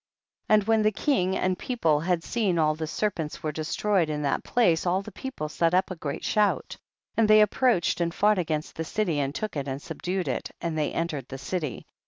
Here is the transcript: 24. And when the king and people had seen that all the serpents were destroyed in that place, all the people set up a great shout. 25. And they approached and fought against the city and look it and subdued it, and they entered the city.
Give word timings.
24. 0.47 0.55
And 0.57 0.67
when 0.67 0.81
the 0.81 0.91
king 0.91 1.37
and 1.37 1.59
people 1.59 1.99
had 1.99 2.23
seen 2.23 2.55
that 2.55 2.61
all 2.63 2.73
the 2.73 2.87
serpents 2.87 3.43
were 3.43 3.51
destroyed 3.51 4.09
in 4.09 4.23
that 4.23 4.43
place, 4.43 4.87
all 4.87 5.03
the 5.03 5.11
people 5.11 5.47
set 5.47 5.75
up 5.75 5.91
a 5.91 5.95
great 5.95 6.23
shout. 6.23 6.75
25. 7.17 7.17
And 7.17 7.27
they 7.27 7.41
approached 7.41 8.01
and 8.01 8.11
fought 8.11 8.39
against 8.39 8.75
the 8.77 8.83
city 8.83 9.19
and 9.19 9.39
look 9.39 9.55
it 9.55 9.67
and 9.67 9.79
subdued 9.79 10.27
it, 10.27 10.49
and 10.59 10.75
they 10.75 10.91
entered 10.91 11.27
the 11.27 11.37
city. 11.37 11.85